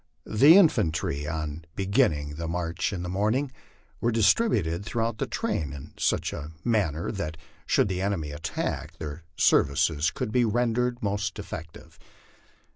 [0.25, 3.51] The infantry on beginning the march in the morning
[3.99, 10.09] were distributed throughout the train in such manner that should the enemy attack, their services
[10.09, 11.99] could be rendered most effective.